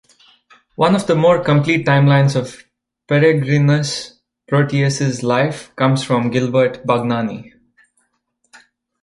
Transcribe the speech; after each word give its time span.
One 0.77 0.95
of 0.95 1.05
the 1.05 1.13
more 1.13 1.43
complete 1.43 1.85
timelines 1.85 2.35
of 2.35 2.63
Peregrinus 3.07 4.17
Proteus' 4.47 5.21
life 5.21 5.75
comes 5.75 6.03
from 6.03 6.31
Gilbert 6.31 6.83
Bagnani. 6.87 7.53